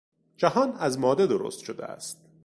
جهان 0.37 0.75
از 0.75 0.99
ماده 0.99 1.27
درست 1.27 1.59
شده 1.59 1.85
است. 1.85 2.21